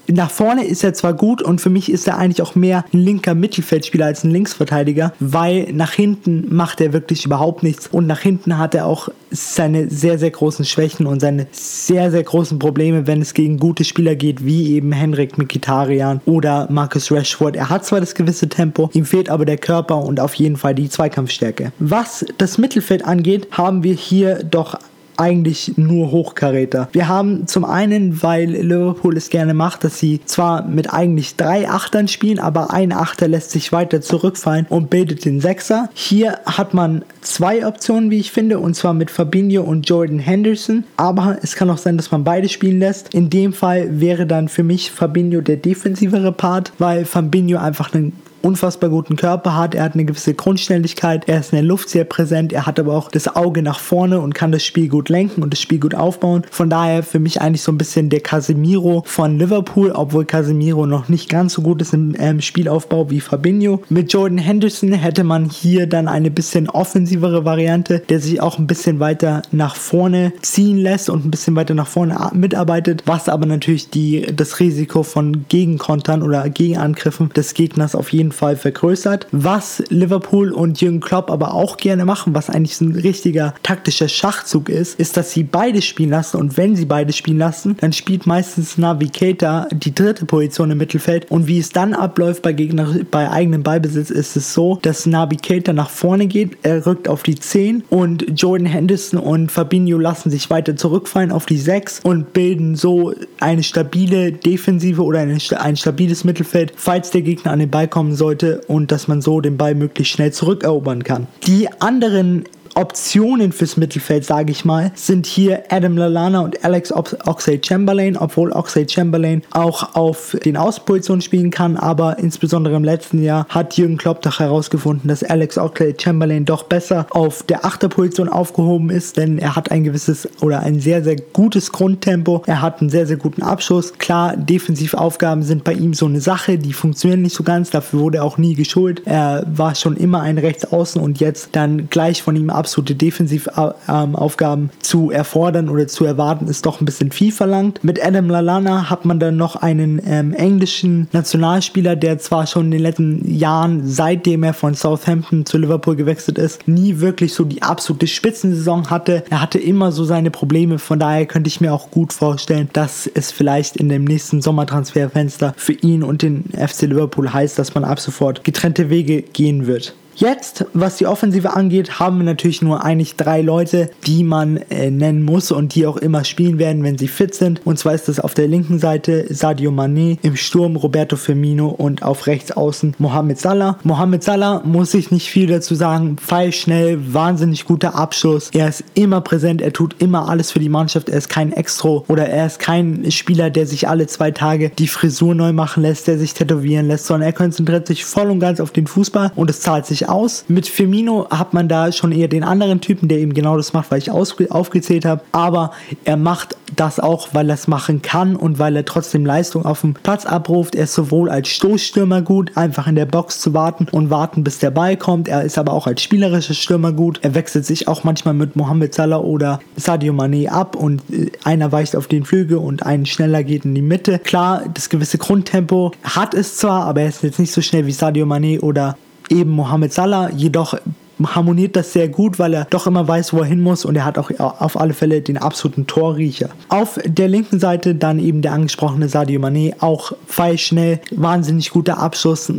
nach 0.08 0.30
vorne 0.30 0.64
ist 0.64 0.84
er 0.84 0.94
zwar 0.94 1.14
gut 1.14 1.42
und 1.42 1.60
für 1.60 1.70
mich 1.70 1.90
ist 1.90 2.06
er 2.06 2.18
eigentlich 2.18 2.42
auch 2.42 2.54
mehr 2.54 2.84
ein 2.92 2.98
linker 2.98 3.34
Mittelfeldspieler 3.34 4.06
als 4.06 4.24
ein 4.24 4.30
Linksverteidiger, 4.30 5.12
weil 5.20 5.72
nach 5.72 5.92
hinten 5.92 6.54
macht 6.54 6.80
er 6.80 6.92
wirklich 6.92 7.24
überhaupt 7.24 7.62
nichts 7.62 7.86
und 7.86 8.06
nach 8.06 8.20
hinten 8.20 8.58
hat 8.58 8.74
er 8.74 8.86
auch 8.86 9.08
seine 9.30 9.90
sehr, 9.90 10.18
sehr 10.18 10.30
großen 10.30 10.64
Schwächen 10.64 11.06
und 11.06 11.20
seine 11.20 11.46
sehr, 11.50 12.10
sehr 12.10 12.22
großen 12.22 12.58
Probleme, 12.58 13.06
wenn 13.06 13.20
es 13.20 13.34
gegen 13.34 13.58
gute 13.58 13.84
Spieler 13.84 14.14
geht, 14.14 14.44
wie 14.44 14.74
eben 14.74 14.92
Henrik 14.92 15.38
Mikitarian 15.38 16.20
oder 16.26 16.68
Marcus 16.70 17.10
Rashford. 17.10 17.56
Er 17.56 17.70
hat 17.70 17.84
zwar 17.84 18.00
das 18.00 18.14
gewisse 18.14 18.48
Tempo, 18.48 18.90
ihm 18.92 19.04
fehlt 19.04 19.28
aber 19.28 19.44
der 19.44 19.58
Körper 19.58 19.98
und 19.98 20.20
auf 20.20 20.34
jeden 20.34 20.56
Fall 20.56 20.74
die 20.74 20.88
Zweikampfstärke. 20.88 21.72
Was 21.78 22.24
das 22.38 22.58
Mittelfeld 22.58 23.04
angeht, 23.04 23.48
haben 23.50 23.82
wir 23.82 23.94
hier 23.94 24.44
doch 24.44 24.78
eigentlich 25.16 25.74
nur 25.76 26.10
Hochkaräter. 26.10 26.88
Wir 26.92 27.08
haben 27.08 27.46
zum 27.46 27.64
einen, 27.64 28.22
weil 28.22 28.50
Liverpool 28.50 29.16
es 29.16 29.30
gerne 29.30 29.54
macht, 29.54 29.84
dass 29.84 29.98
sie 29.98 30.20
zwar 30.24 30.66
mit 30.66 30.92
eigentlich 30.92 31.36
drei 31.36 31.68
Achtern 31.68 32.08
spielen, 32.08 32.38
aber 32.38 32.72
ein 32.72 32.92
Achter 32.92 33.28
lässt 33.28 33.50
sich 33.50 33.72
weiter 33.72 34.00
zurückfallen 34.00 34.66
und 34.68 34.90
bildet 34.90 35.24
den 35.24 35.40
Sechser. 35.40 35.88
Hier 35.94 36.38
hat 36.46 36.74
man 36.74 37.04
zwei 37.20 37.66
Optionen, 37.66 38.10
wie 38.10 38.18
ich 38.18 38.32
finde, 38.32 38.58
und 38.58 38.74
zwar 38.74 38.94
mit 38.94 39.10
Fabinho 39.10 39.62
und 39.62 39.88
Jordan 39.88 40.18
Henderson. 40.18 40.84
Aber 40.96 41.38
es 41.42 41.56
kann 41.56 41.70
auch 41.70 41.78
sein, 41.78 41.96
dass 41.96 42.10
man 42.10 42.24
beide 42.24 42.48
spielen 42.48 42.78
lässt. 42.78 43.14
In 43.14 43.30
dem 43.30 43.52
Fall 43.52 44.00
wäre 44.00 44.26
dann 44.26 44.48
für 44.48 44.62
mich 44.62 44.90
Fabinho 44.90 45.40
der 45.40 45.56
defensivere 45.56 46.32
Part, 46.32 46.72
weil 46.78 47.04
Fabinho 47.04 47.58
einfach 47.58 47.94
einen 47.94 48.12
unfassbar 48.44 48.90
guten 48.90 49.16
Körper 49.16 49.56
hat, 49.56 49.74
er 49.74 49.84
hat 49.84 49.94
eine 49.94 50.04
gewisse 50.04 50.34
Grundschnelligkeit, 50.34 51.28
er 51.28 51.40
ist 51.40 51.52
in 51.52 51.56
der 51.56 51.64
Luft 51.64 51.88
sehr 51.88 52.04
präsent, 52.04 52.52
er 52.52 52.66
hat 52.66 52.78
aber 52.78 52.94
auch 52.94 53.10
das 53.10 53.34
Auge 53.34 53.62
nach 53.62 53.80
vorne 53.80 54.20
und 54.20 54.34
kann 54.34 54.52
das 54.52 54.64
Spiel 54.64 54.88
gut 54.88 55.08
lenken 55.08 55.42
und 55.42 55.52
das 55.52 55.60
Spiel 55.60 55.80
gut 55.80 55.94
aufbauen. 55.94 56.42
Von 56.50 56.68
daher 56.68 57.02
für 57.02 57.18
mich 57.18 57.40
eigentlich 57.40 57.62
so 57.62 57.72
ein 57.72 57.78
bisschen 57.78 58.10
der 58.10 58.20
Casemiro 58.20 59.02
von 59.06 59.38
Liverpool, 59.38 59.92
obwohl 59.92 60.26
Casemiro 60.26 60.86
noch 60.86 61.08
nicht 61.08 61.30
ganz 61.30 61.54
so 61.54 61.62
gut 61.62 61.80
ist 61.80 61.94
im 61.94 62.14
ähm, 62.18 62.40
Spielaufbau 62.40 63.10
wie 63.10 63.20
Fabinho. 63.20 63.82
Mit 63.88 64.12
Jordan 64.12 64.38
Henderson 64.38 64.92
hätte 64.92 65.24
man 65.24 65.48
hier 65.48 65.86
dann 65.86 66.06
eine 66.06 66.30
bisschen 66.30 66.68
offensivere 66.68 67.44
Variante, 67.44 68.02
der 68.08 68.20
sich 68.20 68.42
auch 68.42 68.58
ein 68.58 68.66
bisschen 68.66 69.00
weiter 69.00 69.42
nach 69.52 69.74
vorne 69.74 70.32
ziehen 70.42 70.76
lässt 70.76 71.08
und 71.08 71.24
ein 71.24 71.30
bisschen 71.30 71.56
weiter 71.56 71.74
nach 71.74 71.88
vorne 71.88 72.30
mitarbeitet, 72.34 73.04
was 73.06 73.28
aber 73.30 73.46
natürlich 73.46 73.88
die, 73.88 74.26
das 74.34 74.60
Risiko 74.60 75.02
von 75.02 75.46
Gegenkontern 75.48 76.22
oder 76.22 76.48
Gegenangriffen 76.50 77.30
des 77.30 77.54
Gegners 77.54 77.94
auf 77.94 78.12
jeden 78.12 78.33
Fall 78.34 78.56
vergrößert. 78.56 79.26
Was 79.32 79.82
Liverpool 79.88 80.52
und 80.52 80.80
Jürgen 80.80 81.00
Klopp 81.00 81.30
aber 81.30 81.54
auch 81.54 81.76
gerne 81.76 82.04
machen, 82.04 82.34
was 82.34 82.50
eigentlich 82.50 82.80
ein 82.80 82.92
richtiger 82.92 83.54
taktischer 83.62 84.08
Schachzug 84.08 84.68
ist, 84.68 84.98
ist, 85.00 85.16
dass 85.16 85.32
sie 85.32 85.44
beide 85.44 85.80
spielen 85.80 86.10
lassen 86.10 86.36
und 86.36 86.56
wenn 86.56 86.76
sie 86.76 86.84
beide 86.84 87.12
spielen 87.12 87.38
lassen, 87.38 87.76
dann 87.80 87.92
spielt 87.92 88.26
meistens 88.26 88.76
Navigator 88.76 89.68
die 89.72 89.94
dritte 89.94 90.26
Position 90.26 90.70
im 90.70 90.78
Mittelfeld 90.78 91.30
und 91.30 91.46
wie 91.46 91.58
es 91.58 91.70
dann 91.70 91.94
abläuft 91.94 92.42
bei 92.42 92.52
Gegner 92.52 92.94
bei 93.10 93.30
eigenem 93.30 93.62
Ballbesitz 93.62 94.10
ist 94.10 94.36
es 94.36 94.52
so, 94.52 94.78
dass 94.82 95.06
Navigator 95.06 95.74
nach 95.74 95.90
vorne 95.90 96.26
geht, 96.26 96.58
er 96.62 96.84
rückt 96.86 97.08
auf 97.08 97.22
die 97.22 97.36
10 97.36 97.84
und 97.90 98.24
Jordan 98.34 98.66
Henderson 98.66 99.20
und 99.20 99.52
Fabinho 99.52 99.98
lassen 99.98 100.30
sich 100.30 100.50
weiter 100.50 100.76
zurückfallen 100.76 101.32
auf 101.32 101.46
die 101.46 101.58
6 101.58 102.00
und 102.00 102.32
bilden 102.32 102.74
so 102.74 103.14
eine 103.40 103.62
stabile 103.62 104.32
Defensive 104.32 105.02
oder 105.02 105.20
eine, 105.20 105.38
ein 105.58 105.76
stabiles 105.76 106.24
Mittelfeld, 106.24 106.72
falls 106.76 107.10
der 107.10 107.22
Gegner 107.22 107.52
an 107.52 107.60
den 107.60 107.70
Ball 107.70 107.88
kommen 107.88 108.14
soll 108.14 108.23
sollte 108.24 108.62
und 108.68 108.90
dass 108.90 109.06
man 109.06 109.20
so 109.20 109.42
den 109.42 109.58
Ball 109.58 109.74
möglichst 109.74 110.14
schnell 110.14 110.32
zurückerobern 110.32 111.04
kann. 111.04 111.26
Die 111.46 111.68
anderen 111.80 112.44
Optionen 112.74 113.52
fürs 113.52 113.76
Mittelfeld, 113.76 114.24
sage 114.24 114.50
ich 114.50 114.64
mal, 114.64 114.90
sind 114.94 115.26
hier 115.26 115.64
Adam 115.68 115.96
Lalana 115.96 116.40
und 116.40 116.64
Alex 116.64 116.92
Oxlade 116.92 117.60
Chamberlain, 117.64 118.16
obwohl 118.16 118.50
Oxlade 118.52 118.88
Chamberlain 118.88 119.42
auch 119.52 119.94
auf 119.94 120.36
den 120.44 120.56
Außenpositionen 120.56 121.22
spielen 121.22 121.50
kann, 121.50 121.76
aber 121.76 122.18
insbesondere 122.18 122.74
im 122.74 122.84
letzten 122.84 123.22
Jahr 123.22 123.46
hat 123.48 123.76
Jürgen 123.76 123.96
Klopp 123.96 124.22
doch 124.22 124.40
herausgefunden, 124.40 125.08
dass 125.08 125.22
Alex 125.22 125.56
Oxlade 125.56 125.94
Chamberlain 126.00 126.44
doch 126.44 126.64
besser 126.64 127.06
auf 127.10 127.44
der 127.44 127.64
Achterposition 127.64 128.28
aufgehoben 128.28 128.90
ist, 128.90 129.16
denn 129.16 129.38
er 129.38 129.54
hat 129.54 129.70
ein 129.70 129.84
gewisses 129.84 130.28
oder 130.40 130.60
ein 130.60 130.80
sehr, 130.80 131.04
sehr 131.04 131.16
gutes 131.16 131.70
Grundtempo, 131.70 132.42
er 132.46 132.60
hat 132.60 132.80
einen 132.80 132.90
sehr, 132.90 133.06
sehr 133.06 133.18
guten 133.18 133.42
Abschuss. 133.42 133.92
Klar, 133.98 134.36
Defensivaufgaben 134.36 135.44
sind 135.44 135.62
bei 135.62 135.74
ihm 135.74 135.94
so 135.94 136.06
eine 136.06 136.20
Sache, 136.20 136.58
die 136.58 136.72
funktionieren 136.72 137.22
nicht 137.22 137.36
so 137.36 137.44
ganz, 137.44 137.70
dafür 137.70 138.00
wurde 138.00 138.18
er 138.18 138.24
auch 138.24 138.38
nie 138.38 138.54
geschult. 138.54 139.02
Er 139.04 139.44
war 139.46 139.76
schon 139.76 139.96
immer 139.96 140.22
ein 140.22 140.38
Rechtsaußen 140.38 141.00
und 141.00 141.20
jetzt 141.20 141.50
dann 141.52 141.88
gleich 141.88 142.22
von 142.22 142.34
ihm 142.34 142.50
ab 142.50 142.63
absolute 142.64 142.94
Defensivaufgaben 142.94 144.70
zu 144.80 145.10
erfordern 145.10 145.68
oder 145.68 145.86
zu 145.86 146.06
erwarten, 146.06 146.46
ist 146.46 146.64
doch 146.64 146.80
ein 146.80 146.86
bisschen 146.86 147.12
viel 147.12 147.30
verlangt. 147.30 147.84
Mit 147.84 148.02
Adam 148.02 148.30
Lalana 148.30 148.88
hat 148.88 149.04
man 149.04 149.20
dann 149.20 149.36
noch 149.36 149.56
einen 149.56 150.00
ähm, 150.06 150.32
englischen 150.32 151.08
Nationalspieler, 151.12 151.94
der 151.94 152.18
zwar 152.20 152.46
schon 152.46 152.66
in 152.66 152.70
den 152.70 152.80
letzten 152.80 153.30
Jahren, 153.30 153.82
seitdem 153.86 154.44
er 154.44 154.54
von 154.54 154.72
Southampton 154.72 155.44
zu 155.44 155.58
Liverpool 155.58 155.94
gewechselt 155.94 156.38
ist, 156.38 156.66
nie 156.66 157.00
wirklich 157.00 157.34
so 157.34 157.44
die 157.44 157.60
absolute 157.60 158.06
Spitzensaison 158.06 158.88
hatte. 158.88 159.24
Er 159.28 159.42
hatte 159.42 159.58
immer 159.58 159.92
so 159.92 160.04
seine 160.04 160.30
Probleme, 160.30 160.78
von 160.78 160.98
daher 160.98 161.26
könnte 161.26 161.48
ich 161.48 161.60
mir 161.60 161.74
auch 161.74 161.90
gut 161.90 162.14
vorstellen, 162.14 162.70
dass 162.72 163.06
es 163.12 163.30
vielleicht 163.30 163.76
in 163.76 163.90
dem 163.90 164.04
nächsten 164.04 164.40
Sommertransferfenster 164.40 165.52
für 165.58 165.74
ihn 165.74 166.02
und 166.02 166.22
den 166.22 166.44
FC 166.56 166.82
Liverpool 166.82 167.30
heißt, 167.30 167.58
dass 167.58 167.74
man 167.74 167.84
ab 167.84 168.00
sofort 168.00 168.42
getrennte 168.42 168.88
Wege 168.88 169.20
gehen 169.20 169.66
wird. 169.66 169.94
Jetzt, 170.16 170.64
was 170.74 170.96
die 170.96 171.06
Offensive 171.06 171.54
angeht, 171.54 171.98
haben 171.98 172.18
wir 172.18 172.24
natürlich 172.24 172.62
nur 172.62 172.84
eigentlich 172.84 173.16
drei 173.16 173.40
Leute, 173.40 173.90
die 174.06 174.22
man 174.22 174.58
äh, 174.70 174.90
nennen 174.90 175.24
muss 175.24 175.50
und 175.50 175.74
die 175.74 175.86
auch 175.86 175.96
immer 175.96 176.24
spielen 176.24 176.58
werden, 176.58 176.84
wenn 176.84 176.98
sie 176.98 177.08
fit 177.08 177.34
sind. 177.34 177.60
Und 177.64 177.78
zwar 177.78 177.94
ist 177.94 178.08
das 178.08 178.20
auf 178.20 178.34
der 178.34 178.46
linken 178.46 178.78
Seite 178.78 179.26
Sadio 179.28 179.72
Mané, 179.72 180.18
im 180.22 180.36
Sturm 180.36 180.76
Roberto 180.76 181.16
Firmino 181.16 181.68
und 181.68 182.02
auf 182.02 182.26
rechts 182.28 182.52
außen 182.52 182.94
Mohamed 182.98 183.40
Salah. 183.40 183.78
Mohamed 183.82 184.22
Salah 184.22 184.62
muss 184.64 184.94
ich 184.94 185.10
nicht 185.10 185.28
viel 185.28 185.48
dazu 185.48 185.74
sagen. 185.74 186.16
Pfeilschnell, 186.16 187.12
wahnsinnig 187.12 187.64
guter 187.64 187.96
Abschluss. 187.96 188.50
Er 188.52 188.68
ist 188.68 188.84
immer 188.94 189.20
präsent, 189.20 189.62
er 189.62 189.72
tut 189.72 189.96
immer 189.98 190.28
alles 190.28 190.52
für 190.52 190.60
die 190.60 190.68
Mannschaft. 190.68 191.08
Er 191.08 191.18
ist 191.18 191.28
kein 191.28 191.52
Extro 191.52 192.04
oder 192.06 192.28
er 192.28 192.46
ist 192.46 192.60
kein 192.60 193.10
Spieler, 193.10 193.50
der 193.50 193.66
sich 193.66 193.88
alle 193.88 194.06
zwei 194.06 194.30
Tage 194.30 194.70
die 194.70 194.88
Frisur 194.88 195.34
neu 195.34 195.52
machen 195.52 195.82
lässt, 195.82 196.06
der 196.06 196.18
sich 196.18 196.34
tätowieren 196.34 196.86
lässt, 196.86 197.06
sondern 197.06 197.28
er 197.28 197.32
konzentriert 197.32 197.88
sich 197.88 198.04
voll 198.04 198.30
und 198.30 198.38
ganz 198.38 198.60
auf 198.60 198.70
den 198.70 198.86
Fußball 198.86 199.32
und 199.34 199.50
es 199.50 199.60
zahlt 199.60 199.86
sich 199.86 200.03
aus. 200.06 200.44
Mit 200.48 200.66
Firmino 200.66 201.26
hat 201.30 201.54
man 201.54 201.68
da 201.68 201.92
schon 201.92 202.12
eher 202.12 202.28
den 202.28 202.44
anderen 202.44 202.80
Typen, 202.80 203.08
der 203.08 203.18
eben 203.18 203.34
genau 203.34 203.56
das 203.56 203.72
macht, 203.72 203.90
weil 203.90 203.98
ich 203.98 204.10
aufgezählt 204.10 205.04
habe. 205.04 205.22
Aber 205.32 205.72
er 206.04 206.16
macht 206.16 206.56
das 206.76 207.00
auch, 207.00 207.28
weil 207.32 207.48
er 207.48 207.54
es 207.54 207.68
machen 207.68 208.02
kann 208.02 208.36
und 208.36 208.58
weil 208.58 208.76
er 208.76 208.84
trotzdem 208.84 209.24
Leistung 209.24 209.64
auf 209.64 209.82
dem 209.82 209.94
Platz 209.94 210.26
abruft. 210.26 210.74
Er 210.74 210.84
ist 210.84 210.94
sowohl 210.94 211.30
als 211.30 211.48
Stoßstürmer 211.48 212.22
gut, 212.22 212.56
einfach 212.56 212.86
in 212.86 212.96
der 212.96 213.06
Box 213.06 213.40
zu 213.40 213.54
warten 213.54 213.86
und 213.90 214.10
warten, 214.10 214.44
bis 214.44 214.58
der 214.58 214.70
Ball 214.70 214.96
kommt. 214.96 215.28
Er 215.28 215.42
ist 215.42 215.58
aber 215.58 215.72
auch 215.72 215.86
als 215.86 216.02
spielerischer 216.02 216.54
Stürmer 216.54 216.92
gut. 216.92 217.20
Er 217.22 217.34
wechselt 217.34 217.66
sich 217.66 217.88
auch 217.88 218.04
manchmal 218.04 218.34
mit 218.34 218.56
Mohamed 218.56 218.94
Salah 218.94 219.18
oder 219.18 219.60
Sadio 219.76 220.12
Mane 220.12 220.50
ab 220.50 220.76
und 220.76 221.02
äh, 221.10 221.30
einer 221.44 221.72
weicht 221.72 221.96
auf 221.96 222.06
den 222.06 222.24
Flügel 222.24 222.58
und 222.58 222.84
ein 222.84 223.06
schneller 223.06 223.42
geht 223.42 223.64
in 223.64 223.74
die 223.74 223.82
Mitte. 223.82 224.18
Klar, 224.18 224.64
das 224.72 224.88
gewisse 224.88 225.18
Grundtempo 225.18 225.92
hat 226.02 226.34
es 226.34 226.56
zwar, 226.56 226.86
aber 226.86 227.02
er 227.02 227.08
ist 227.08 227.22
jetzt 227.22 227.38
nicht 227.38 227.52
so 227.52 227.60
schnell 227.60 227.86
wie 227.86 227.92
Sadio 227.92 228.26
Mane 228.26 228.60
oder 228.60 228.96
eben 229.30 229.50
Mohamed 229.50 229.92
Salah, 229.92 230.30
jedoch 230.30 230.76
harmoniert 231.22 231.76
das 231.76 231.92
sehr 231.92 232.08
gut, 232.08 232.38
weil 232.38 232.54
er 232.54 232.64
doch 232.64 232.86
immer 232.86 233.06
weiß, 233.06 233.32
wo 233.32 233.38
er 233.38 233.44
hin 233.44 233.60
muss 233.60 233.84
und 233.84 233.96
er 233.96 234.04
hat 234.04 234.18
auch 234.18 234.30
auf 234.38 234.78
alle 234.78 234.94
Fälle 234.94 235.20
den 235.20 235.38
absoluten 235.38 235.86
Torriecher. 235.86 236.48
Auf 236.68 236.98
der 237.04 237.28
linken 237.28 237.60
Seite 237.60 237.94
dann 237.94 238.18
eben 238.18 238.42
der 238.42 238.52
angesprochene 238.52 239.08
Sadio 239.08 239.40
Mané, 239.40 239.74
auch 239.80 240.12
feilschnell, 240.26 241.00
wahnsinnig 241.12 241.70
guter 241.70 241.98
Abschluss, 241.98 242.52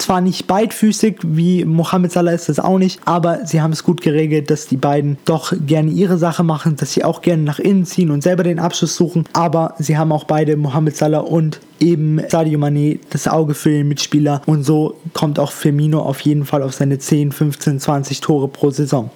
zwar 0.00 0.20
nicht 0.20 0.46
beidfüßig, 0.46 1.18
wie 1.22 1.64
Mohamed 1.64 2.12
Salah 2.12 2.32
ist 2.32 2.48
das 2.48 2.58
auch 2.58 2.78
nicht, 2.78 3.00
aber 3.04 3.46
sie 3.46 3.60
haben 3.60 3.72
es 3.72 3.84
gut 3.84 4.00
geregelt, 4.00 4.50
dass 4.50 4.66
die 4.66 4.76
beiden 4.76 5.18
doch 5.24 5.52
gerne 5.66 5.90
ihre 5.90 6.18
Sache 6.18 6.42
machen, 6.42 6.76
dass 6.76 6.92
sie 6.92 7.04
auch 7.04 7.22
gerne 7.22 7.42
nach 7.42 7.58
innen 7.58 7.84
ziehen 7.84 8.10
und 8.10 8.22
selber 8.22 8.42
den 8.42 8.58
Abschluss 8.58 8.96
suchen, 8.96 9.24
aber 9.32 9.74
sie 9.78 9.96
haben 9.96 10.12
auch 10.12 10.24
beide, 10.24 10.56
Mohamed 10.56 10.96
Salah 10.96 11.20
und 11.20 11.60
eben 11.78 12.20
Sadio 12.28 12.58
Mané, 12.58 12.98
das 13.10 13.28
Auge 13.28 13.54
für 13.54 13.70
den 13.70 13.88
Mitspieler. 13.88 14.42
Und 14.46 14.64
so 14.64 14.96
kommt 15.12 15.38
auch 15.38 15.52
Firmino 15.52 16.00
auf 16.00 16.20
jeden 16.20 16.44
Fall 16.44 16.62
auf 16.62 16.74
seine 16.74 16.98
10, 16.98 17.32
15, 17.32 17.80
20 17.80 18.20
Tore 18.20 18.48
pro 18.48 18.70
Saison 18.70 19.10